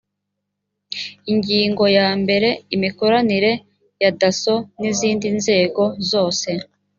ingingo 1.31 1.83
ya 1.97 2.07
mbere 2.21 2.49
imikoranire 2.75 3.51
ya 4.01 4.11
dasso 4.19 4.53
n 4.79 4.81
izindi 4.91 5.27
nzego 5.39 5.83
zose 6.09 6.49